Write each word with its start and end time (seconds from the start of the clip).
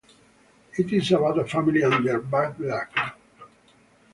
It 0.79 0.91
is 0.91 1.11
about 1.11 1.37
a 1.37 1.45
family 1.45 1.83
and 1.83 2.03
their 2.03 2.17
bad 2.19 2.59
luck. 2.59 3.19